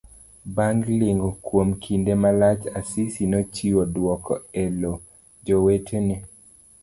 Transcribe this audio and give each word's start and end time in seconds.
Bang' 0.57 0.79
ling 1.01 1.19
kuom 1.49 1.69
kinde 1.83 2.13
malach. 2.21 2.61
Asisi 2.79 3.23
nochiwo 3.31 3.81
dwoko 3.95 4.33
elo 4.63 4.93
jowetene. 5.45 6.15